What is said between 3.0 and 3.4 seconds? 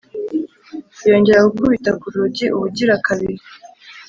kabiri;